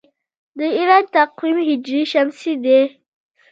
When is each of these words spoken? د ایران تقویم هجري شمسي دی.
د 0.57 0.59
ایران 0.77 1.03
تقویم 1.15 1.57
هجري 1.69 2.01
شمسي 2.11 2.53
دی. 2.63 2.79